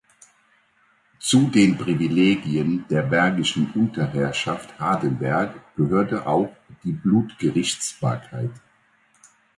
[1.19, 6.51] Zu den Privilegien der Bergischen Unterherrschaft Hardenberg gehörte auch
[6.83, 8.49] die Blutgerichtsbarkeit.